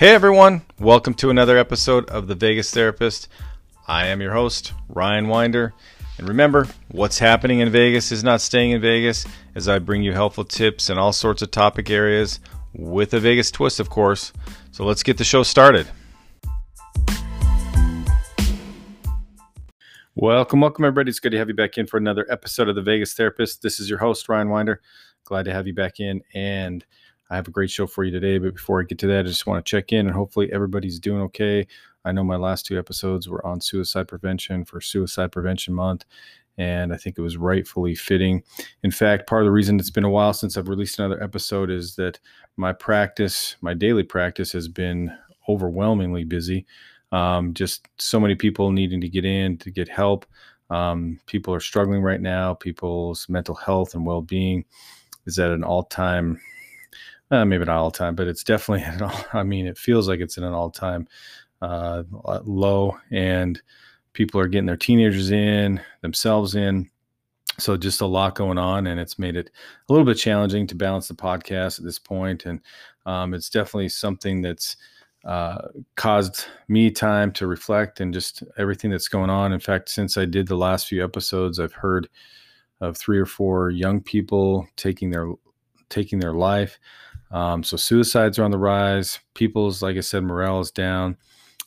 [0.00, 3.28] Hey everyone, welcome to another episode of The Vegas Therapist.
[3.86, 5.74] I am your host, Ryan Winder.
[6.16, 10.14] And remember, what's happening in Vegas is not staying in Vegas, as I bring you
[10.14, 12.40] helpful tips in all sorts of topic areas
[12.72, 14.32] with a Vegas twist, of course.
[14.70, 15.86] So let's get the show started.
[20.14, 21.10] Welcome, welcome, everybody.
[21.10, 23.60] It's good to have you back in for another episode of The Vegas Therapist.
[23.60, 24.80] This is your host, Ryan Winder.
[25.24, 26.22] Glad to have you back in.
[26.32, 26.86] And
[27.30, 28.38] I have a great show for you today.
[28.38, 30.98] But before I get to that, I just want to check in and hopefully everybody's
[30.98, 31.66] doing okay.
[32.04, 36.06] I know my last two episodes were on suicide prevention for Suicide Prevention Month,
[36.56, 38.42] and I think it was rightfully fitting.
[38.82, 41.70] In fact, part of the reason it's been a while since I've released another episode
[41.70, 42.18] is that
[42.56, 45.14] my practice, my daily practice, has been
[45.48, 46.66] overwhelmingly busy.
[47.12, 50.24] Um, just so many people needing to get in to get help.
[50.70, 52.54] Um, people are struggling right now.
[52.54, 54.64] People's mental health and well being
[55.26, 56.40] is at an all time
[57.30, 60.20] uh, maybe not all time, but it's definitely an all, I mean, it feels like
[60.20, 61.08] it's in an all time
[61.62, 62.02] uh,
[62.44, 63.60] low, and
[64.12, 66.90] people are getting their teenagers in, themselves in.
[67.58, 69.50] So just a lot going on, and it's made it
[69.88, 72.46] a little bit challenging to balance the podcast at this point.
[72.46, 72.60] And
[73.04, 74.76] um, it's definitely something that's
[75.24, 79.52] uh, caused me time to reflect and just everything that's going on.
[79.52, 82.08] In fact, since I did the last few episodes, I've heard
[82.80, 85.30] of three or four young people taking their
[85.90, 86.78] taking their life.
[87.30, 89.20] Um, so suicides are on the rise.
[89.34, 91.16] People's, like I said, morale is down,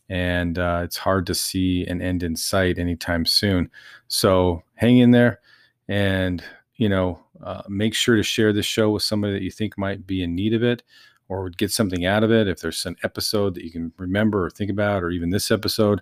[0.10, 3.70] and uh, it's hard to see an end in sight anytime soon.
[4.08, 5.40] So hang in there,
[5.88, 6.44] and
[6.76, 10.06] you know, uh, make sure to share this show with somebody that you think might
[10.06, 10.84] be in need of it
[11.30, 12.48] or get something out of it.
[12.48, 16.02] If there's an episode that you can remember or think about, or even this episode,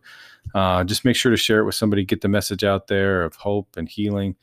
[0.56, 2.04] uh, just make sure to share it with somebody.
[2.04, 4.36] Get the message out there of hope and healing,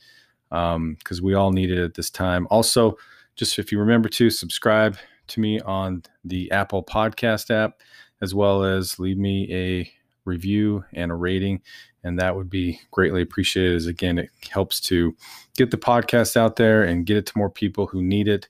[0.49, 2.47] because um, we all need it at this time.
[2.49, 2.97] Also
[3.39, 4.97] just if you remember to subscribe
[5.29, 7.79] to me on the Apple Podcast app,
[8.21, 9.91] as well as leave me a
[10.25, 11.61] review and a rating.
[12.03, 13.75] And that would be greatly appreciated.
[13.75, 15.15] As again, it helps to
[15.57, 18.47] get the podcast out there and get it to more people who need it,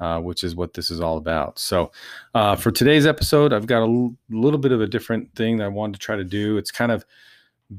[0.00, 1.58] uh, which is what this is all about.
[1.58, 1.92] So,
[2.34, 5.64] uh, for today's episode, I've got a l- little bit of a different thing that
[5.64, 6.58] I wanted to try to do.
[6.58, 7.04] It's kind of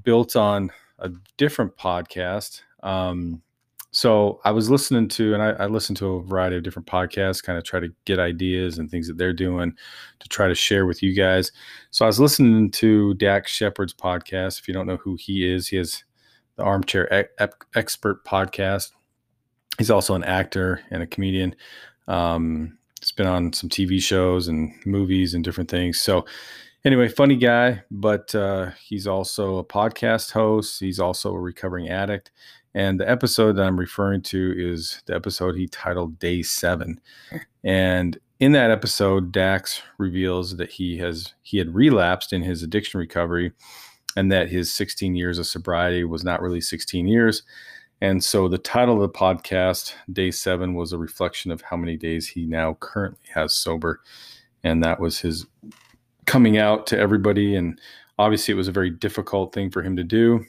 [0.03, 2.61] built on a different podcast.
[2.81, 3.41] Um,
[3.91, 7.43] so I was listening to, and I, I listened to a variety of different podcasts,
[7.43, 9.73] kind of try to get ideas and things that they're doing
[10.19, 11.51] to try to share with you guys.
[11.89, 14.59] So I was listening to Dax Shepard's podcast.
[14.59, 16.05] If you don't know who he is, he has
[16.55, 18.91] the Armchair e- Expert podcast.
[19.77, 21.53] He's also an actor and a comedian.
[22.07, 25.99] Um, he's been on some TV shows and movies and different things.
[25.99, 26.25] So
[26.85, 30.79] anyway, funny guy, but uh, he's also a podcast host.
[30.79, 32.31] He's also a recovering addict
[32.73, 36.99] and the episode that I'm referring to is the episode he titled Day Seven.
[37.63, 42.99] And in that episode, Dax reveals that he has he had relapsed in his addiction
[42.99, 43.51] recovery
[44.15, 47.43] and that his 16 years of sobriety was not really 16 years.
[48.01, 51.97] And so the title of the podcast, Day Seven, was a reflection of how many
[51.97, 54.01] days he now currently has sober.
[54.63, 55.45] And that was his
[56.25, 57.55] coming out to everybody.
[57.55, 57.79] And
[58.17, 60.45] obviously, it was a very difficult thing for him to do.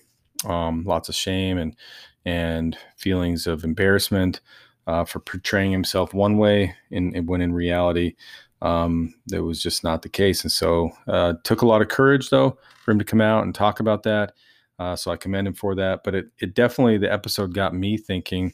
[0.46, 1.76] Um, lots of shame and
[2.24, 4.40] and feelings of embarrassment
[4.86, 8.14] uh, for portraying himself one way in, in when in reality
[8.62, 10.42] um, that was just not the case.
[10.42, 13.54] And so uh, took a lot of courage though for him to come out and
[13.54, 14.32] talk about that.
[14.78, 16.02] Uh, so I commend him for that.
[16.04, 18.52] But it, it definitely the episode got me thinking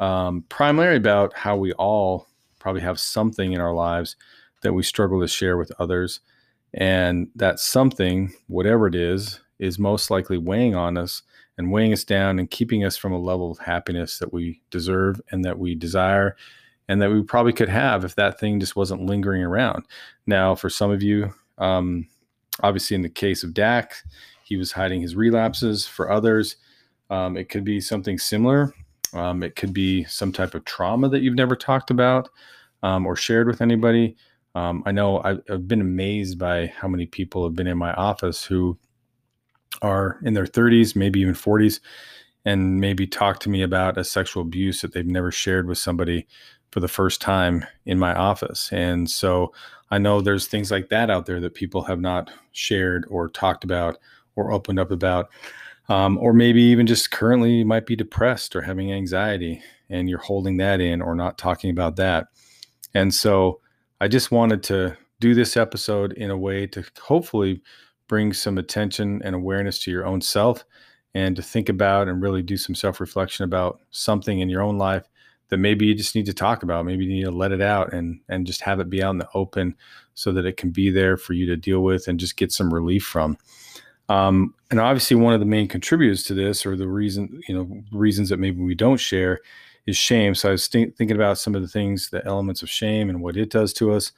[0.00, 2.28] um, primarily about how we all
[2.58, 4.16] probably have something in our lives
[4.62, 6.20] that we struggle to share with others.
[6.74, 11.22] And that something, whatever it is, is most likely weighing on us
[11.58, 15.20] and weighing us down and keeping us from a level of happiness that we deserve
[15.30, 16.36] and that we desire
[16.88, 19.84] and that we probably could have if that thing just wasn't lingering around.
[20.26, 22.08] Now, for some of you, um,
[22.62, 24.02] obviously in the case of Dax,
[24.44, 25.86] he was hiding his relapses.
[25.86, 26.56] For others,
[27.10, 28.74] um, it could be something similar.
[29.12, 32.30] Um, it could be some type of trauma that you've never talked about
[32.82, 34.16] um, or shared with anybody.
[34.54, 37.92] Um, I know I've, I've been amazed by how many people have been in my
[37.94, 38.76] office who
[39.80, 41.80] are in their 30s, maybe even 40s,
[42.44, 46.26] and maybe talk to me about a sexual abuse that they've never shared with somebody
[46.70, 48.70] for the first time in my office.
[48.72, 49.52] And so
[49.90, 53.62] I know there's things like that out there that people have not shared or talked
[53.62, 53.98] about
[54.36, 55.30] or opened up about.
[55.88, 60.56] Um, or maybe even just currently might be depressed or having anxiety and you're holding
[60.58, 62.28] that in or not talking about that.
[62.94, 63.60] And so
[64.00, 67.60] I just wanted to do this episode in a way to hopefully
[68.12, 70.66] bring some attention and awareness to your own self
[71.14, 74.76] and to think about and really do some self reflection about something in your own
[74.76, 75.08] life
[75.48, 76.84] that maybe you just need to talk about.
[76.84, 79.18] Maybe you need to let it out and and just have it be out in
[79.18, 79.74] the open
[80.12, 82.74] so that it can be there for you to deal with and just get some
[82.74, 83.38] relief from.
[84.10, 87.82] Um, and obviously, one of the main contributors to this, or the reason you know
[87.92, 89.40] reasons that maybe we don't share,
[89.86, 90.34] is shame.
[90.34, 93.22] So I was th- thinking about some of the things, the elements of shame and
[93.22, 94.12] what it does to us.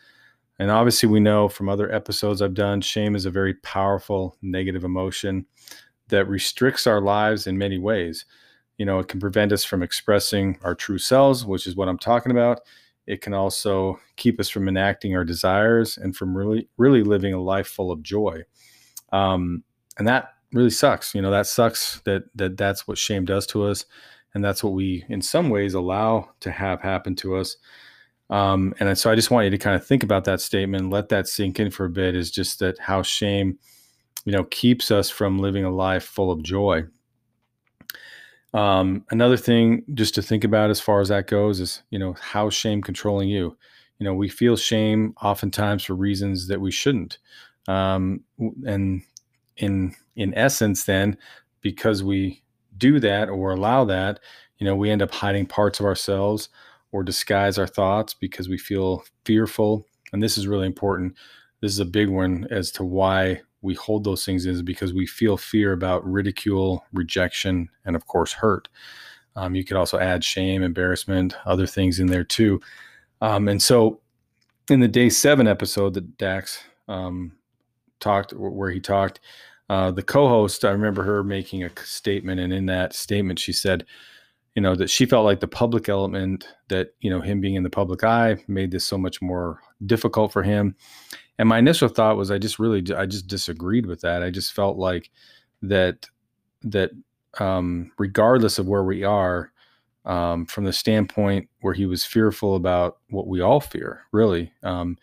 [0.58, 4.84] And obviously, we know from other episodes I've done, shame is a very powerful negative
[4.84, 5.46] emotion
[6.08, 8.24] that restricts our lives in many ways.
[8.78, 11.98] You know, it can prevent us from expressing our true selves, which is what I'm
[11.98, 12.60] talking about.
[13.06, 17.42] It can also keep us from enacting our desires and from really, really living a
[17.42, 18.42] life full of joy.
[19.12, 19.62] Um,
[19.98, 21.14] and that really sucks.
[21.14, 23.84] You know, that sucks that that that's what shame does to us,
[24.34, 27.56] and that's what we, in some ways, allow to have happen to us.
[28.30, 31.08] Um, and so I just want you to kind of think about that statement, let
[31.10, 32.16] that sink in for a bit.
[32.16, 33.58] Is just that how shame,
[34.24, 36.84] you know, keeps us from living a life full of joy.
[38.54, 42.14] Um, another thing just to think about as far as that goes is, you know,
[42.20, 43.56] how shame controlling you.
[43.98, 47.18] You know, we feel shame oftentimes for reasons that we shouldn't.
[47.68, 49.02] Um, and
[49.56, 51.16] in in essence, then
[51.60, 52.42] because we
[52.76, 54.20] do that or allow that,
[54.58, 56.48] you know, we end up hiding parts of ourselves
[56.94, 59.84] or disguise our thoughts because we feel fearful.
[60.12, 61.16] And this is really important.
[61.60, 65.04] This is a big one as to why we hold those things is because we
[65.04, 68.68] feel fear about ridicule, rejection, and of course, hurt.
[69.34, 72.60] Um, you could also add shame, embarrassment, other things in there too.
[73.20, 74.00] Um, and so,
[74.70, 77.32] in the day seven episode that Dax um,
[77.98, 79.18] talked, where he talked,
[79.68, 83.84] uh, the co-host, I remember her making a statement, and in that statement, she said,
[84.54, 87.62] you know, that she felt like the public element that you know him being in
[87.62, 90.76] the public eye made this so much more difficult for him.
[91.38, 94.22] And my initial thought was i just really i just disagreed with that.
[94.22, 95.10] I just felt like
[95.62, 96.06] that
[96.62, 96.90] that
[97.40, 99.50] um, regardless of where we are
[100.04, 104.96] um, from the standpoint where he was fearful about what we all fear really um,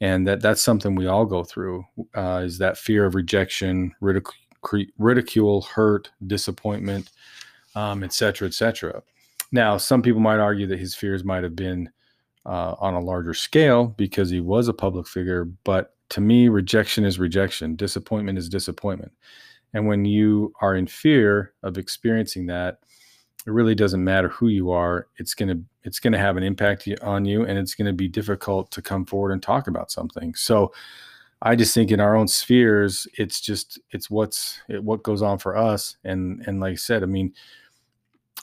[0.00, 1.84] and that that's something we all go through
[2.14, 4.34] uh, is that fear of rejection ridicule,
[4.98, 7.10] ridicule hurt disappointment
[7.74, 9.02] um, et cetera et cetera
[9.52, 11.90] now some people might argue that his fears might have been
[12.46, 15.44] uh, on a larger scale because he was a public figure.
[15.64, 19.12] But to me, rejection is rejection, disappointment is disappointment.
[19.72, 22.78] And when you are in fear of experiencing that,
[23.46, 25.08] it really doesn't matter who you are.
[25.16, 28.80] It's gonna it's gonna have an impact on you, and it's gonna be difficult to
[28.80, 30.34] come forward and talk about something.
[30.34, 30.72] So,
[31.42, 35.38] I just think in our own spheres, it's just it's what's it, what goes on
[35.38, 35.96] for us.
[36.04, 37.34] And and like I said, I mean,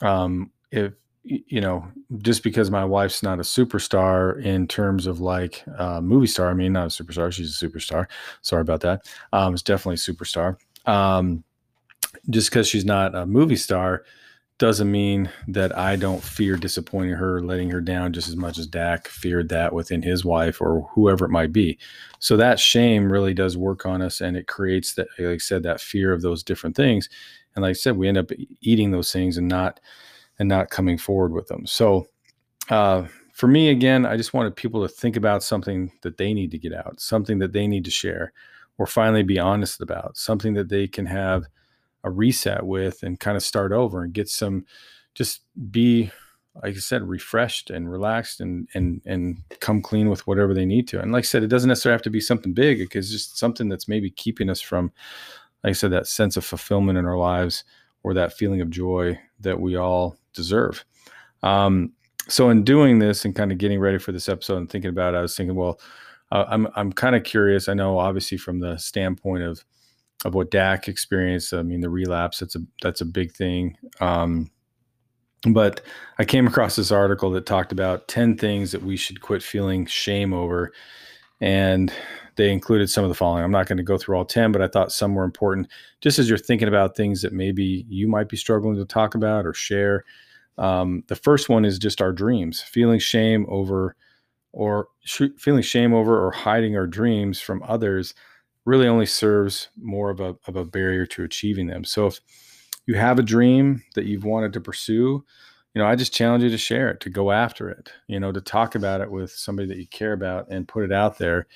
[0.00, 0.92] um, if
[1.24, 1.86] you know,
[2.18, 6.54] just because my wife's not a superstar in terms of like uh, movie star, I
[6.54, 8.06] mean, not a superstar, she's a superstar.
[8.42, 9.06] Sorry about that.
[9.32, 10.56] Um, it's definitely a superstar.
[10.86, 11.44] Um,
[12.30, 14.04] just because she's not a movie star
[14.58, 18.66] doesn't mean that I don't fear disappointing her, letting her down just as much as
[18.66, 21.78] Dax feared that within his wife or whoever it might be.
[22.18, 25.64] So that shame really does work on us and it creates that, like I said,
[25.64, 27.08] that fear of those different things.
[27.54, 29.80] And like I said, we end up eating those things and not
[30.38, 31.66] and not coming forward with them.
[31.66, 32.06] So,
[32.70, 36.50] uh, for me, again, I just wanted people to think about something that they need
[36.50, 38.32] to get out, something that they need to share,
[38.78, 41.44] or finally be honest about, something that they can have
[42.04, 44.66] a reset with and kind of start over and get some,
[45.14, 46.10] just be,
[46.62, 50.86] like I said, refreshed and relaxed and and and come clean with whatever they need
[50.88, 51.00] to.
[51.00, 52.80] And like I said, it doesn't necessarily have to be something big.
[52.94, 54.92] It's just something that's maybe keeping us from,
[55.62, 57.64] like I said, that sense of fulfillment in our lives
[58.02, 60.84] or that feeling of joy that we all deserve.
[61.42, 61.92] Um,
[62.28, 65.14] so in doing this and kind of getting ready for this episode and thinking about
[65.14, 65.80] it, I was thinking, well,
[66.30, 67.68] uh, I'm I'm kind of curious.
[67.68, 69.64] I know obviously from the standpoint of
[70.24, 71.52] of what Dax experienced.
[71.52, 73.76] I mean, the relapse that's a that's a big thing.
[74.00, 74.50] Um,
[75.50, 75.82] but
[76.18, 79.84] I came across this article that talked about ten things that we should quit feeling
[79.86, 80.72] shame over,
[81.40, 81.92] and
[82.36, 83.44] they included some of the following.
[83.44, 85.68] I'm not going to go through all 10, but I thought some were important
[86.00, 89.46] just as you're thinking about things that maybe you might be struggling to talk about
[89.46, 90.04] or share.
[90.58, 93.96] Um, the first one is just our dreams, feeling shame over
[94.52, 98.14] or sh- feeling shame over or hiding our dreams from others
[98.64, 101.84] really only serves more of a, of a barrier to achieving them.
[101.84, 102.20] So if
[102.86, 105.24] you have a dream that you've wanted to pursue,
[105.74, 108.30] you know, I just challenge you to share it, to go after it, you know,
[108.30, 111.46] to talk about it with somebody that you care about and put it out there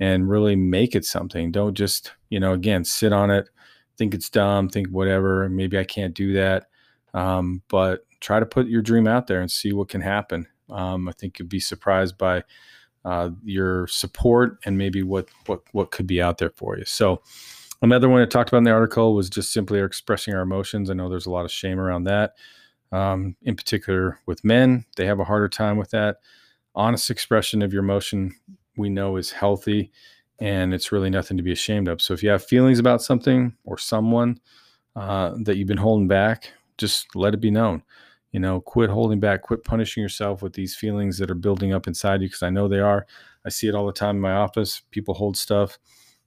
[0.00, 1.52] and really make it something.
[1.52, 3.48] Don't just, you know, again, sit on it,
[3.96, 6.66] think it's dumb, think whatever, maybe I can't do that.
[7.12, 10.46] Um, but try to put your dream out there and see what can happen.
[10.70, 12.42] Um, I think you'd be surprised by
[13.04, 16.84] uh, your support and maybe what what what could be out there for you.
[16.86, 17.22] So
[17.82, 20.90] another one I talked about in the article was just simply expressing our emotions.
[20.90, 22.34] I know there's a lot of shame around that.
[22.92, 26.16] Um, in particular, with men, they have a harder time with that.
[26.74, 28.32] Honest expression of your emotion,
[28.76, 29.90] we know, is healthy
[30.38, 32.02] and it's really nothing to be ashamed of.
[32.02, 34.40] So if you have feelings about something or someone
[34.96, 37.82] uh, that you've been holding back, just let it be known.
[38.32, 41.86] You know, quit holding back, quit punishing yourself with these feelings that are building up
[41.86, 43.06] inside you because I know they are.
[43.44, 44.82] I see it all the time in my office.
[44.90, 45.78] People hold stuff,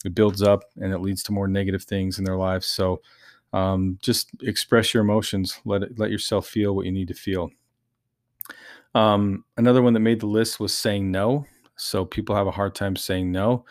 [0.05, 2.65] it builds up and it leads to more negative things in their lives.
[2.65, 3.01] So
[3.51, 7.49] um, just express your emotions, let it, let yourself feel what you need to feel.
[8.95, 11.45] Um, another one that made the list was saying no.
[11.77, 13.65] So people have a hard time saying no,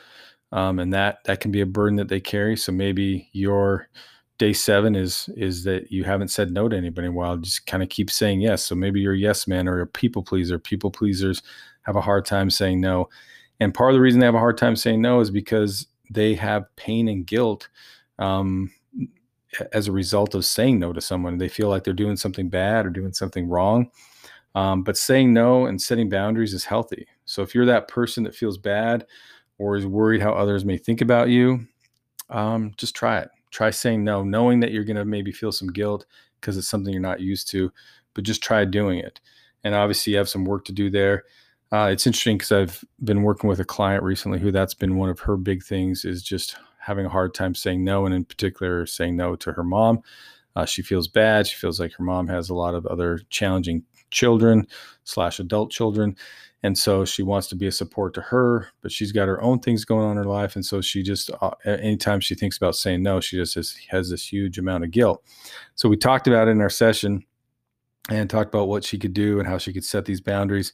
[0.53, 2.57] um, and that that can be a burden that they carry.
[2.57, 3.89] So maybe your
[4.39, 7.37] day seven is is that you haven't said no to anybody in a while.
[7.37, 8.65] Just kind of keep saying yes.
[8.65, 10.59] So maybe you're a yes man or a people pleaser.
[10.59, 11.43] People pleasers
[11.83, 13.09] have a hard time saying no,
[13.61, 16.35] and part of the reason they have a hard time saying no is because they
[16.35, 17.69] have pain and guilt
[18.19, 18.71] um,
[19.73, 21.39] as a result of saying no to someone.
[21.39, 23.91] They feel like they're doing something bad or doing something wrong.
[24.55, 27.07] Um, but saying no and setting boundaries is healthy.
[27.27, 29.07] So if you're that person that feels bad
[29.59, 31.67] or is worried how others may think about you,
[32.31, 33.29] um, just try it.
[33.51, 36.07] Try saying no, knowing that you're going to maybe feel some guilt
[36.41, 37.73] because it's something you're not used to,
[38.15, 39.21] but just try doing it.
[39.65, 41.25] And obviously, you have some work to do there.
[41.73, 45.09] Uh, it's interesting because I've been working with a client recently who that's been one
[45.09, 48.87] of her big things is just having a hard time saying no, and in particular,
[48.87, 50.03] saying no to her mom.
[50.55, 51.47] Uh, she feels bad.
[51.47, 53.83] She feels like her mom has a lot of other challenging
[54.17, 54.67] children
[55.05, 56.17] slash adult children.
[56.63, 59.61] And so she wants to be a support to her but she's got her own
[59.61, 60.57] things going on in her life.
[60.57, 64.11] And so she just uh, anytime she thinks about saying no she just has, has
[64.11, 65.23] this huge amount of guilt.
[65.75, 67.25] So we talked about it in our session
[68.09, 70.73] and talked about what she could do and how she could set these boundaries.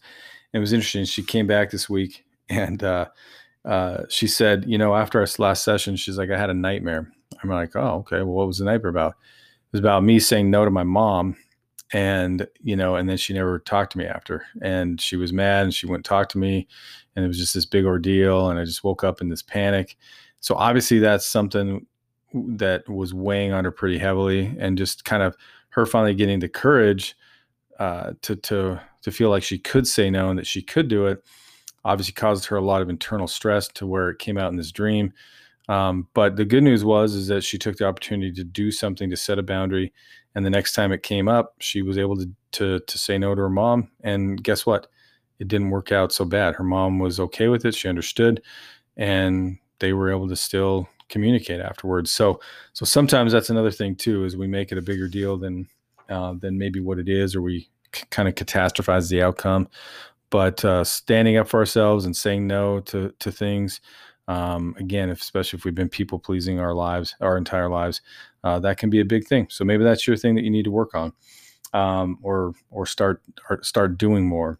[0.52, 1.04] And it was interesting.
[1.04, 3.06] She came back this week and uh,
[3.64, 7.10] uh, she said you know after our last session she's like i had a nightmare.
[7.42, 8.18] I'm like oh okay.
[8.18, 9.12] Well what was the nightmare about?
[9.12, 11.36] It was about me saying no to my mom
[11.92, 15.64] and you know and then she never talked to me after and she was mad
[15.64, 16.66] and she wouldn't talk to me
[17.14, 19.96] and it was just this big ordeal and i just woke up in this panic.
[20.40, 21.86] So obviously that's something
[22.34, 25.36] that was weighing on her pretty heavily and just kind of
[25.70, 27.14] her finally getting the courage
[27.78, 31.06] uh, to to to feel like she could say no and that she could do
[31.06, 31.22] it
[31.84, 34.72] obviously caused her a lot of internal stress to where it came out in this
[34.72, 35.12] dream.
[35.68, 39.10] Um, but the good news was is that she took the opportunity to do something
[39.10, 39.92] to set a boundary
[40.34, 43.34] and the next time it came up, she was able to to to say no
[43.34, 43.90] to her mom.
[44.02, 44.86] And guess what?
[45.38, 46.54] It didn't work out so bad.
[46.54, 47.74] Her mom was okay with it.
[47.74, 48.42] She understood,
[48.96, 52.10] and they were able to still communicate afterwards.
[52.10, 52.40] So
[52.72, 55.68] so sometimes that's another thing too, is we make it a bigger deal than
[56.08, 59.68] uh, than maybe what it is, or we c- kind of catastrophize the outcome.
[60.30, 63.80] But uh, standing up for ourselves and saying no to to things
[64.28, 68.00] um, again, if, especially if we've been people pleasing our lives, our entire lives,
[68.44, 69.46] uh, that can be a big thing.
[69.50, 71.12] So maybe that's your thing that you need to work on,
[71.72, 74.58] um, or or start or start doing more.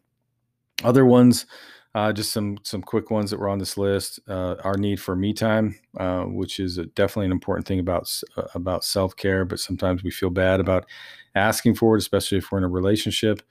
[0.85, 1.47] Other ones,
[1.95, 4.21] uh, just some some quick ones that were on this list.
[4.29, 8.45] Uh, our need for me time, uh, which is definitely an important thing about uh,
[8.55, 10.87] about self care, but sometimes we feel bad about
[11.35, 13.43] asking for it, especially if we're in a relationship.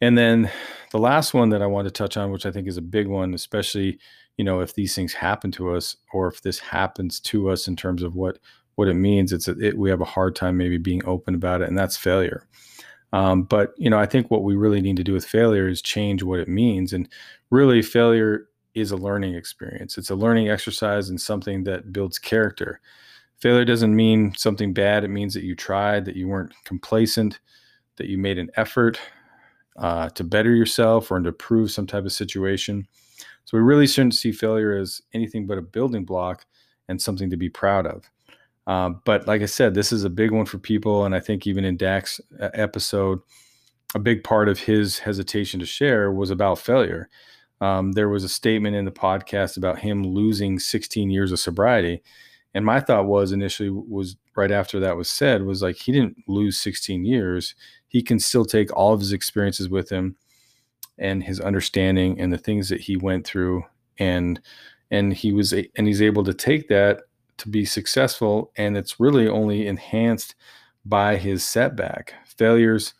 [0.00, 0.50] And then
[0.92, 3.06] the last one that I want to touch on, which I think is a big
[3.06, 3.98] one, especially
[4.36, 7.76] you know if these things happen to us or if this happens to us in
[7.76, 8.38] terms of what
[8.76, 9.32] what it means.
[9.32, 11.96] It's a, it, we have a hard time maybe being open about it and that's
[11.96, 12.46] failure.
[13.12, 15.80] Um, but you know i think what we really need to do with failure is
[15.80, 17.08] change what it means and
[17.50, 19.96] really failure is a learning experience.
[19.96, 22.80] It's a learning exercise and something that builds character.
[23.38, 25.02] Failure doesn't mean something bad.
[25.02, 27.40] It means that you tried that you weren't complacent
[27.96, 29.00] that you made an effort
[29.78, 32.86] uh, to better yourself or to improve some type of situation.
[33.46, 36.44] So we really shouldn't see failure as anything but a building block
[36.88, 38.10] and something to be proud of.
[38.66, 41.04] Uh, but like I said, this is a big one for people.
[41.04, 43.20] And I think even in Dax's uh, episode,
[43.94, 47.08] a big part of his hesitation to share was about failure.
[47.60, 52.02] Um, there was a statement in the podcast about him losing 16 years of sobriety.
[52.54, 56.16] And my thought was initially was right after that was said was like he didn't
[56.26, 57.54] lose 16 years.
[57.88, 60.16] He can still take all of his experiences with him
[60.98, 63.62] and his understanding and the things that he went through
[63.98, 64.40] and
[64.90, 67.02] and he was and he's able to take that
[67.38, 70.34] to be successful and it's really only enhanced
[70.84, 72.14] by his setback.
[72.24, 72.94] Failures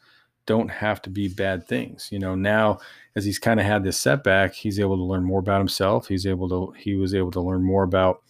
[0.46, 2.78] don't have to be bad things you know now
[3.16, 6.06] as he's kind of had this setback he's able to learn more about himself.
[6.06, 8.22] He's able to he was able to learn more about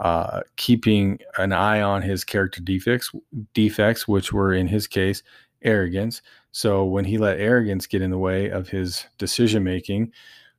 [0.00, 3.10] uh, keeping an eye on his character defects
[3.54, 5.22] defects which were in his case
[5.62, 6.22] arrogance.
[6.52, 10.12] So when he let arrogance get in the way of his decision making,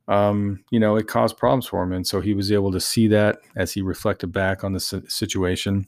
[0.07, 1.91] um, you know, it caused problems for him.
[1.91, 5.87] And so he was able to see that as he reflected back on the situation.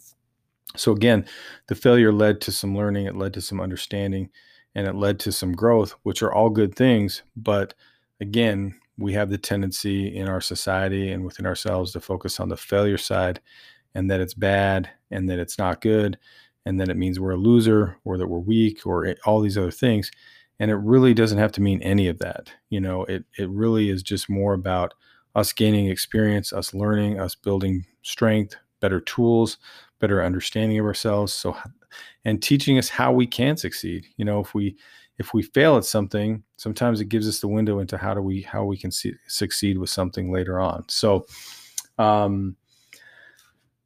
[0.75, 1.25] So again,
[1.67, 4.29] the failure led to some learning, it led to some understanding.
[4.75, 7.23] and it led to some growth, which are all good things.
[7.35, 7.73] But
[8.21, 12.57] again, we have the tendency in our society and within ourselves to focus on the
[12.57, 13.39] failure side
[13.95, 16.17] and that it's bad and that it's not good
[16.65, 19.71] and that it means we're a loser or that we're weak or all these other
[19.71, 20.11] things
[20.59, 23.89] and it really doesn't have to mean any of that you know it it really
[23.89, 24.93] is just more about
[25.35, 29.57] us gaining experience us learning us building strength better tools
[29.99, 31.33] better understanding of ourselves.
[31.33, 31.55] So
[32.25, 34.05] and teaching us how we can succeed.
[34.17, 34.77] You know if we
[35.17, 38.41] if we fail at something sometimes it gives us the window into how do we
[38.41, 40.87] how we can see, succeed with something later on.
[40.87, 41.25] So
[41.97, 42.55] um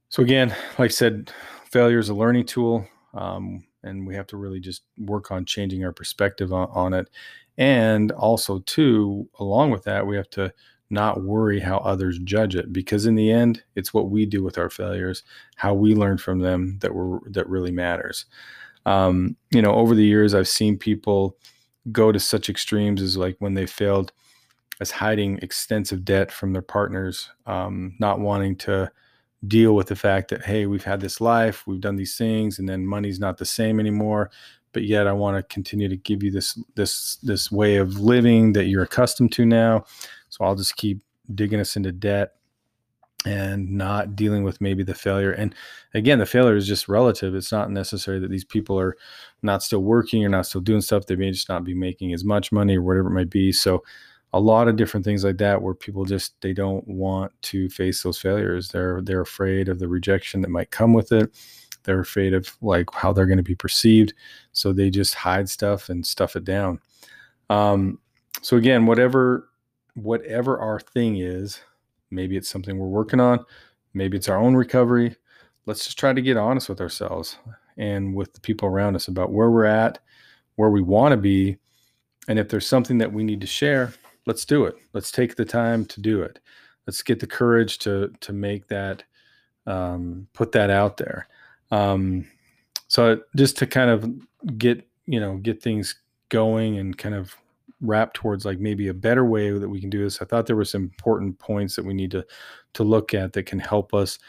[0.09, 1.31] so again like i said
[1.71, 5.83] failure is a learning tool, um, and we have to really just work on changing
[5.83, 7.09] our perspective on, on it.
[7.57, 10.53] And also, too, along with that, we have to
[10.93, 14.57] not worry how others judge it because in the end it's what we do with
[14.57, 15.23] our failures
[15.55, 18.25] how we learn from them that we that really matters
[18.85, 21.35] um, you know over the years i've seen people
[21.91, 24.11] go to such extremes as like when they failed
[24.79, 28.89] as hiding extensive debt from their partners um, not wanting to
[29.47, 32.69] deal with the fact that hey we've had this life we've done these things and
[32.69, 34.31] then money's not the same anymore
[34.71, 38.53] but yet i want to continue to give you this this this way of living
[38.53, 39.83] that you're accustomed to now
[40.29, 41.01] so i'll just keep
[41.35, 42.35] digging us into debt
[43.25, 45.31] and not dealing with maybe the failure.
[45.31, 45.55] And
[45.93, 48.97] again the failure is just relative it's not necessary that these people are
[49.41, 52.23] not still working or not still doing stuff they may just not be making as
[52.23, 53.83] much money or whatever it might be so
[54.33, 58.03] a lot of different things like that where people just they don't want to face
[58.03, 58.69] those failures.
[58.69, 61.31] They're they're afraid of the rejection that might come with it.
[61.83, 64.13] They're afraid of like how they're going to be perceived.
[64.53, 66.79] So they just hide stuff and stuff it down.
[67.49, 67.99] Um,
[68.41, 69.49] so again whatever
[69.95, 71.61] whatever our thing is
[72.11, 73.43] maybe it's something we're working on
[73.93, 75.15] maybe it's our own recovery
[75.65, 77.37] let's just try to get honest with ourselves
[77.77, 79.99] and with the people around us about where we're at
[80.55, 81.57] where we want to be
[82.27, 83.93] and if there's something that we need to share
[84.25, 84.75] let's do it.
[84.93, 86.39] Let's take the time to do it.
[86.87, 89.03] Let's get the courage to to make that
[89.65, 91.27] um, put that out there.
[91.71, 92.27] Um,
[92.87, 95.95] so just to kind of get you know get things
[96.29, 97.35] going and kind of
[97.81, 100.21] wrap towards like maybe a better way that we can do this.
[100.21, 102.25] I thought there were some important points that we need to
[102.73, 104.19] to look at that can help us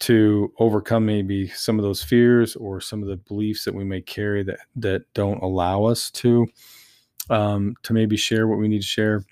[0.00, 4.00] to overcome maybe some of those fears or some of the beliefs that we may
[4.00, 6.46] carry that that don't allow us to
[7.30, 9.24] um, to maybe share what we need to share.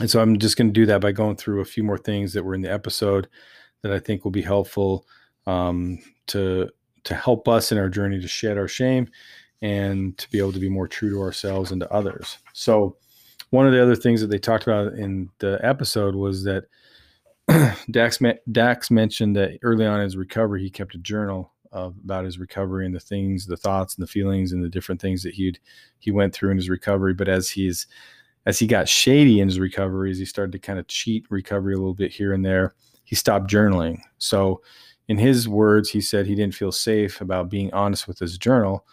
[0.00, 2.32] And so I'm just going to do that by going through a few more things
[2.32, 3.28] that were in the episode
[3.82, 5.06] that I think will be helpful
[5.46, 6.68] um, to
[7.04, 9.08] to help us in our journey to shed our shame
[9.62, 12.38] and to be able to be more true to ourselves and to others.
[12.52, 12.96] So
[13.50, 16.64] one of the other things that they talked about in the episode was that
[17.90, 18.18] Dax
[18.52, 22.86] Dax mentioned that early on in his recovery he kept a journal about his recovery
[22.86, 25.58] and the things, the thoughts and the feelings and the different things that he'd
[25.98, 27.14] he went through in his recovery.
[27.14, 27.86] But as he's
[28.46, 31.74] as he got shady in his recovery, as he started to kind of cheat recovery
[31.74, 33.98] a little bit here and there, he stopped journaling.
[34.18, 34.62] So
[35.08, 38.86] in his words, he said he didn't feel safe about being honest with his journal.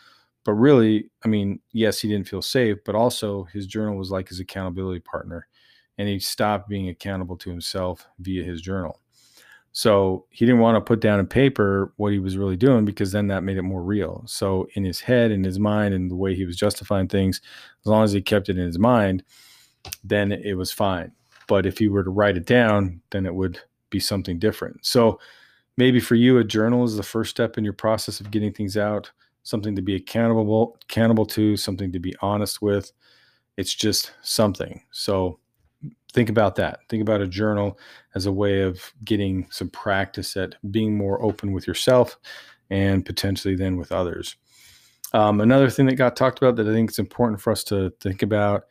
[0.43, 4.29] But really, I mean, yes, he didn't feel safe, but also his journal was like
[4.29, 5.47] his accountability partner.
[5.97, 8.99] And he stopped being accountable to himself via his journal.
[9.77, 13.11] So he didn't want to put down in paper what he was really doing because
[13.11, 14.23] then that made it more real.
[14.25, 17.41] So in his head, in his mind, and the way he was justifying things,
[17.81, 19.21] as long as he kept it in his mind,
[20.01, 21.11] then it was fine.
[21.47, 23.59] But if he were to write it down, then it would
[23.89, 24.85] be something different.
[24.85, 25.19] So
[25.75, 28.77] maybe for you, a journal is the first step in your process of getting things
[28.77, 29.11] out,
[29.43, 32.93] something to be accountable accountable to, something to be honest with.
[33.57, 34.83] It's just something.
[34.91, 35.37] So
[36.15, 36.79] think about that.
[36.89, 37.77] Think about a journal
[38.15, 42.17] as a way of getting some practice at being more open with yourself
[42.69, 44.37] and potentially then with others.
[45.13, 47.91] Um, another thing that got talked about that I think is important for us to
[47.99, 48.63] think about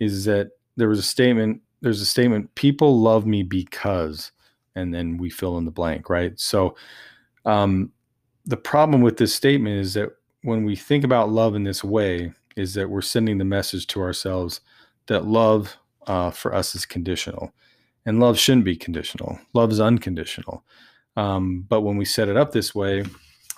[0.00, 1.60] is that there was a statement.
[1.80, 2.54] There's a statement.
[2.54, 4.32] People love me because,
[4.76, 6.38] and then we fill in the blank, right?
[6.38, 6.76] So,
[7.44, 7.92] um,
[8.46, 10.10] the problem with this statement is that
[10.42, 14.00] when we think about love in this way, is that we're sending the message to
[14.00, 14.60] ourselves
[15.06, 17.52] that love uh, for us is conditional.
[18.04, 19.38] And love shouldn't be conditional.
[19.54, 20.64] Love is unconditional.
[21.16, 23.04] Um, but when we set it up this way,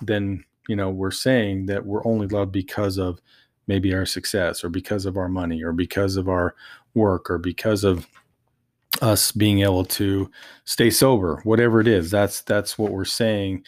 [0.01, 3.21] then you know we're saying that we're only loved because of
[3.67, 6.55] maybe our success or because of our money or because of our
[6.93, 8.07] work or because of
[9.01, 10.29] us being able to
[10.63, 13.63] stay sober whatever it is that's that's what we're saying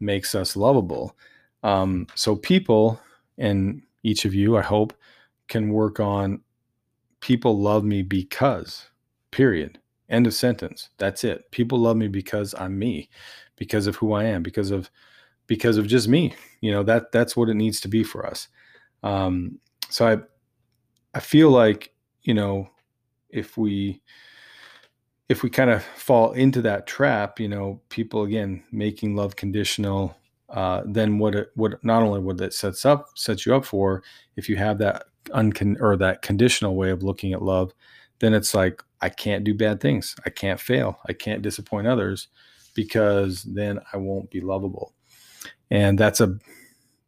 [0.00, 1.14] makes us lovable
[1.62, 2.98] um, so people
[3.36, 4.94] and each of you i hope
[5.48, 6.40] can work on
[7.20, 8.86] people love me because,
[9.30, 9.78] period.
[10.08, 10.90] End of sentence.
[10.98, 11.50] That's it.
[11.52, 13.08] People love me because I'm me,
[13.56, 14.90] because of who I am, because of
[15.46, 16.34] because of just me.
[16.60, 18.48] You know that that's what it needs to be for us.
[19.02, 20.18] Um, so I
[21.16, 22.68] I feel like you know
[23.30, 24.02] if we
[25.30, 30.16] if we kind of fall into that trap, you know, people again making love conditional,
[30.48, 34.02] uh, then what it what not only what that sets up sets you up for,
[34.34, 37.72] if you have that uncon or that conditional way of looking at love,
[38.20, 42.28] then it's like I can't do bad things, I can't fail, I can't disappoint others,
[42.74, 44.94] because then I won't be lovable,
[45.70, 46.38] and that's a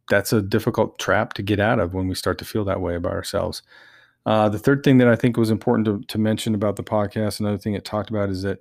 [0.09, 2.95] that's a difficult trap to get out of when we start to feel that way
[2.95, 3.63] about ourselves.
[4.25, 7.39] Uh, the third thing that I think was important to, to mention about the podcast,
[7.39, 8.59] another thing it talked about is that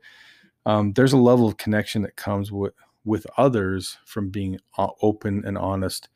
[0.67, 4.59] um, there's a level of connection that comes with with others from being
[5.03, 6.09] open and honest,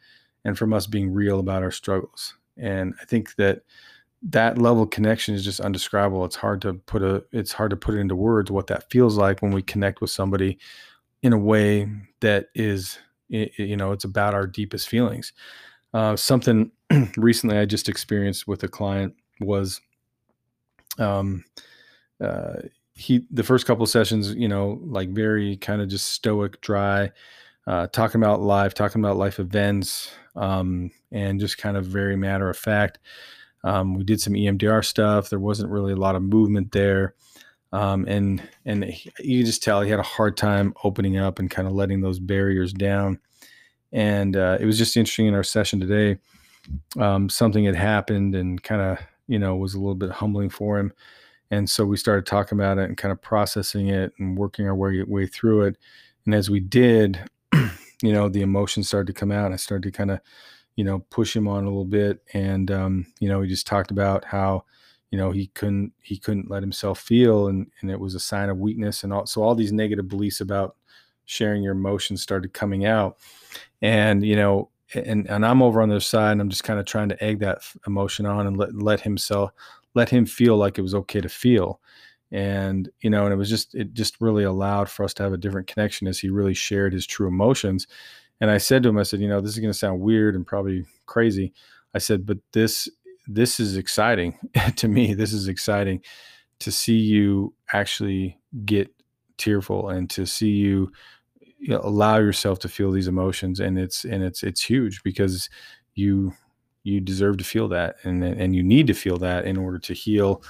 [0.44, 2.34] and from us being real about our struggles.
[2.56, 3.62] And I think that
[4.22, 6.24] that level of connection is just undescribable.
[6.24, 9.16] It's hard to put a it's hard to put it into words what that feels
[9.16, 10.58] like when we connect with somebody
[11.22, 11.88] in a way
[12.20, 15.32] that is you know it's about our deepest feelings.
[15.92, 16.70] Uh, something
[17.16, 19.80] recently I just experienced with a client was
[20.98, 21.44] um
[22.22, 22.54] uh
[22.94, 27.10] he the first couple sessions you know like very kind of just stoic dry
[27.66, 32.48] uh talking about life talking about life events um and just kind of very matter
[32.48, 32.98] of fact
[33.64, 37.14] um we did some EMDR stuff there wasn't really a lot of movement there
[37.72, 41.50] um and and he, you just tell he had a hard time opening up and
[41.50, 43.18] kind of letting those barriers down
[43.92, 46.18] and uh, it was just interesting in our session today
[46.98, 48.98] um, something had happened and kind of
[49.28, 50.92] you know, was a little bit humbling for him.
[51.50, 54.74] And so we started talking about it and kind of processing it and working our
[54.74, 55.76] way, way through it.
[56.24, 57.20] And as we did,
[58.02, 59.52] you know, the emotions started to come out.
[59.52, 60.20] I started to kind of,
[60.76, 62.22] you know, push him on a little bit.
[62.34, 64.64] And, um, you know, he just talked about how,
[65.10, 67.48] you know, he couldn't, he couldn't let himself feel.
[67.48, 69.04] And, and it was a sign of weakness.
[69.04, 70.76] And all, so all these negative beliefs about
[71.24, 73.18] sharing your emotions started coming out.
[73.80, 76.86] And, you know, and and I'm over on the side and I'm just kind of
[76.86, 79.50] trying to egg that emotion on and let let himself
[79.94, 81.80] let him feel like it was okay to feel
[82.32, 85.32] and you know and it was just it just really allowed for us to have
[85.32, 87.86] a different connection as he really shared his true emotions.
[88.40, 90.34] And I said to him I said you know this is going to sound weird
[90.34, 91.52] and probably crazy.
[91.94, 92.88] I said but this
[93.26, 94.38] this is exciting
[94.76, 95.14] to me.
[95.14, 96.02] This is exciting
[96.60, 98.90] to see you actually get
[99.36, 100.90] tearful and to see you
[101.58, 103.60] you know, allow yourself to feel these emotions.
[103.60, 105.48] And it's and it's it's huge because
[105.94, 106.32] you
[106.82, 109.92] you deserve to feel that and and you need to feel that in order to
[109.92, 110.42] heal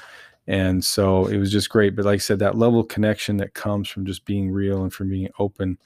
[0.46, 3.54] and so it was just great but like i said that level of connection that
[3.54, 5.78] comes from just being real and from being open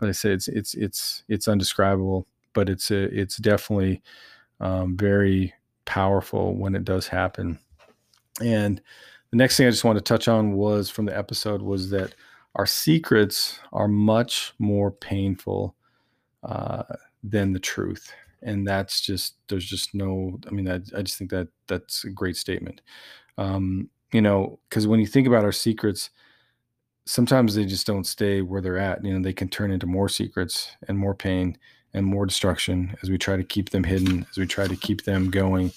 [0.00, 2.26] like i said it's it's it's it's undescribable
[2.58, 4.02] but it's a, it's definitely
[4.60, 7.58] um, very powerful when it does happen.
[8.42, 8.80] And
[9.30, 12.14] the next thing i just wanted to touch on was from the episode was that
[12.54, 15.76] our secrets are much more painful
[16.42, 16.82] uh,
[17.22, 18.12] than the truth.
[18.42, 22.10] And that's just there's just no i mean i, I just think that that's a
[22.10, 22.80] great statement.
[23.36, 26.10] Um, you know because when you think about our secrets
[27.06, 30.08] sometimes they just don't stay where they're at you know they can turn into more
[30.08, 31.56] secrets and more pain
[31.94, 35.04] and more destruction as we try to keep them hidden as we try to keep
[35.04, 35.72] them going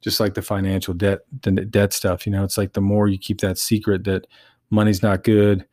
[0.00, 3.18] just like the financial debt the debt stuff you know it's like the more you
[3.18, 4.26] keep that secret that
[4.70, 5.64] money's not good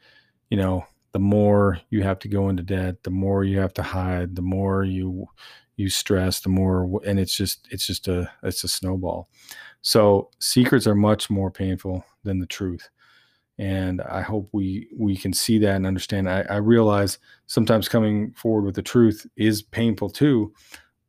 [0.50, 3.84] you know, the more you have to go into debt, the more you have to
[3.84, 5.28] hide, the more you
[5.76, 9.30] you stress, the more and it's just it's just a it's a snowball.
[9.82, 12.90] So secrets are much more painful than the truth.
[13.58, 16.30] And I hope we we can see that and understand.
[16.30, 20.54] I, I realize sometimes coming forward with the truth is painful too,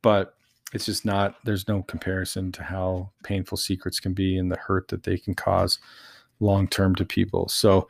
[0.01, 0.35] but
[0.73, 4.89] it's just not there's no comparison to how painful secrets can be and the hurt
[4.89, 5.79] that they can cause
[6.39, 7.47] long term to people.
[7.47, 7.87] So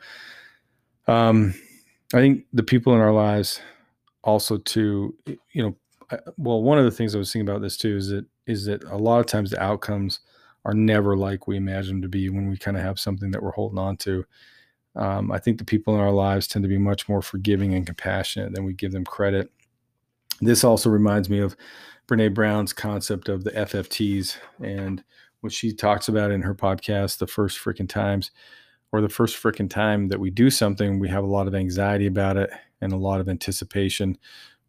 [1.08, 1.54] um,
[2.14, 3.60] I think the people in our lives
[4.22, 5.76] also too, you know,
[6.36, 8.84] well, one of the things I was thinking about this too is that is that
[8.84, 10.20] a lot of times the outcomes
[10.64, 13.42] are never like we imagine them to be when we kind of have something that
[13.42, 14.24] we're holding on to.
[14.94, 17.86] Um, I think the people in our lives tend to be much more forgiving and
[17.86, 19.50] compassionate than we give them credit.
[20.40, 21.56] This also reminds me of
[22.08, 25.02] Brene Brown's concept of the FFTs and
[25.40, 28.30] what she talks about in her podcast, The First Freaking Times
[28.92, 32.06] or the first freaking time that we do something, we have a lot of anxiety
[32.06, 34.16] about it and a lot of anticipation.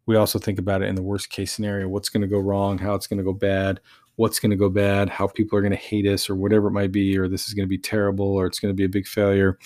[0.06, 2.78] We also think about it in the worst case scenario what's going to go wrong,
[2.78, 3.80] how it's going to go bad,
[4.16, 6.72] what's going to go bad, how people are going to hate us, or whatever it
[6.72, 8.88] might be, or this is going to be terrible, or it's going to be a
[8.88, 9.58] big failure.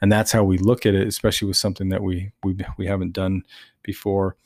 [0.00, 3.12] And that's how we look at it, especially with something that we we, we haven't
[3.12, 3.42] done
[3.82, 4.36] before.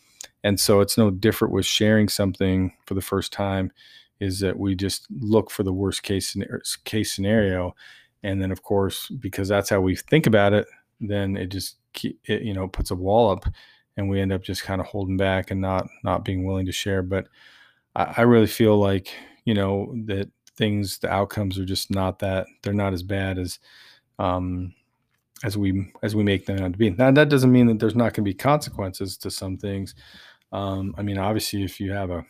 [0.42, 3.70] And so it's no different with sharing something for the first time,
[4.20, 6.36] is that we just look for the worst case
[6.84, 7.74] case scenario
[8.24, 10.66] and then of course because that's how we think about it
[11.00, 13.44] then it just it, you know puts a wall up
[13.96, 16.72] and we end up just kind of holding back and not not being willing to
[16.72, 17.28] share but
[17.94, 22.46] I, I really feel like you know that things, the outcomes are just not that
[22.62, 23.58] they're not as bad as
[24.18, 24.74] um,
[25.42, 26.90] as we as we make them out to be.
[26.90, 29.94] Now that doesn't mean that there's not going to be consequences to some things.
[30.52, 32.24] Um, I mean, obviously, if you have a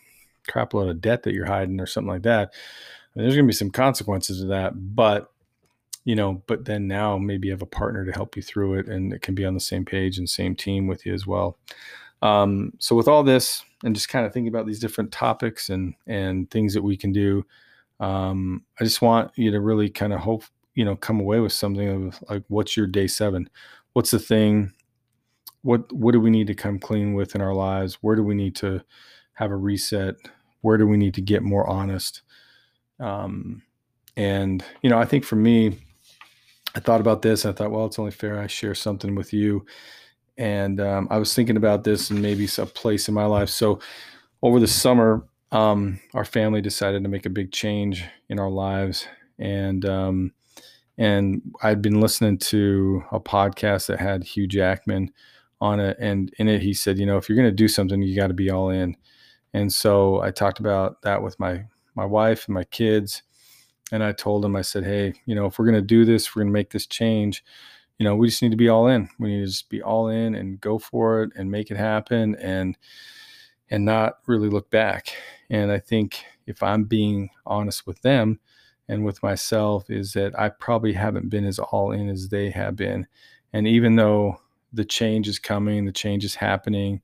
[0.49, 2.53] crap load of debt that you're hiding or something like that,
[3.15, 4.73] there's going to be some consequences to that.
[4.95, 5.31] But
[6.05, 8.89] you know, but then now maybe you have a partner to help you through it,
[8.89, 11.59] and it can be on the same page and same team with you as well.
[12.23, 15.95] Um, so with all this, and just kind of thinking about these different topics and
[16.07, 17.45] and things that we can do,
[18.01, 20.45] um, I just want you to really kind of hope
[20.75, 23.49] you know come away with something of like what's your day seven?
[23.93, 24.73] What's the thing
[25.63, 27.99] what what do we need to come clean with in our lives?
[28.01, 28.81] Where do we need to
[29.35, 30.17] have a reset?
[30.63, 32.23] Where do we need to get more honest?
[33.01, 33.63] Um,
[34.17, 35.79] and you know i think for me
[36.75, 39.65] i thought about this i thought well it's only fair i share something with you
[40.37, 43.79] and um, i was thinking about this and maybe a place in my life so
[44.43, 49.07] over the summer um, our family decided to make a big change in our lives
[49.39, 50.33] and um,
[50.99, 55.11] and I'd been listening to a podcast that had Hugh Jackman
[55.61, 58.03] on it, and in it he said, you know, if you're going to do something,
[58.03, 58.97] you got to be all in.
[59.53, 63.23] And so I talked about that with my my wife and my kids,
[63.93, 66.35] and I told them, I said, hey, you know, if we're going to do this,
[66.35, 67.45] we're going to make this change.
[67.99, 69.09] You know, we just need to be all in.
[69.19, 72.35] We need to just be all in and go for it and make it happen,
[72.37, 72.77] and
[73.71, 75.15] and not really look back.
[75.51, 78.41] And I think if I'm being honest with them,
[78.89, 82.77] and with myself is that I probably haven't been as all in as they have
[82.77, 83.07] been.
[83.53, 84.41] And even though
[84.73, 87.01] the change is coming, the change is happening,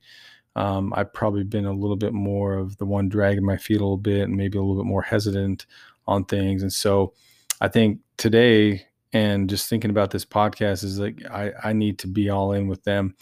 [0.55, 3.83] um, I've probably been a little bit more of the one dragging my feet a
[3.83, 5.65] little bit and maybe a little bit more hesitant
[6.07, 6.61] on things.
[6.61, 7.13] And so
[7.61, 12.07] I think today, and just thinking about this podcast is like I, I need to
[12.07, 13.15] be all in with them.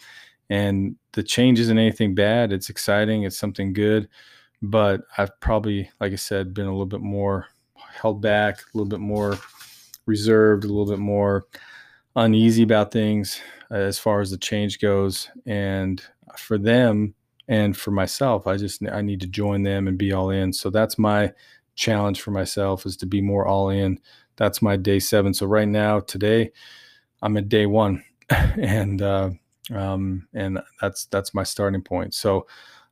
[0.49, 2.52] And the change isn't anything bad.
[2.52, 3.23] It's exciting.
[3.23, 4.10] It's something good.
[4.62, 7.47] But I've probably, like I said, been a little bit more
[7.93, 9.38] held back, a little bit more
[10.06, 11.45] reserved, a little bit more
[12.15, 13.39] uneasy about things
[13.71, 15.30] uh, as far as the change goes.
[15.45, 16.04] And
[16.38, 17.13] for them
[17.47, 20.52] and for myself, I just I need to join them and be all in.
[20.54, 21.32] So that's my
[21.75, 23.99] challenge for myself is to be more all in.
[24.39, 25.34] That's my day seven.
[25.34, 26.52] So right now, today,
[27.21, 29.32] I'm at day one, and uh,
[29.71, 32.13] um, and that's that's my starting point.
[32.13, 32.47] So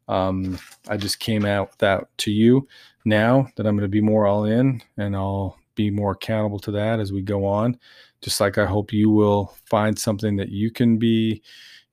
[0.10, 2.68] um, I just came out with that to you
[3.06, 6.72] now that I'm going to be more all in and I'll be more accountable to
[6.72, 7.80] that as we go on.
[8.22, 11.42] Just like I hope you will find something that you can be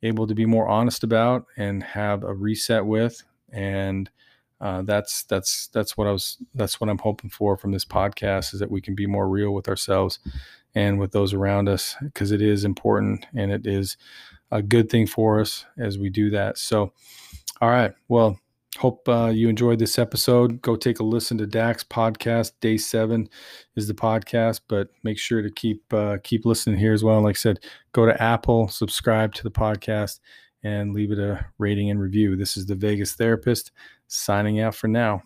[0.03, 3.23] able to be more honest about and have a reset with.
[3.53, 4.11] And
[4.61, 8.55] uh, that's that's that's what I was that's what I'm hoping for from this podcast
[8.55, 10.19] is that we can be more real with ourselves
[10.75, 13.97] and with those around us because it is important and it is
[14.51, 16.59] a good thing for us as we do that.
[16.59, 16.93] So,
[17.61, 18.38] all right, well,
[18.79, 20.61] Hope uh, you enjoyed this episode.
[20.61, 22.53] Go take a listen to Dax podcast.
[22.61, 23.29] Day seven
[23.77, 27.14] is the podcast, but make sure to keep uh, keep listening here as well.
[27.14, 27.61] And like I said,
[27.93, 30.19] go to Apple, subscribe to the podcast,
[30.64, 32.35] and leave it a rating and review.
[32.35, 33.71] This is the Vegas Therapist
[34.09, 35.23] signing out for now.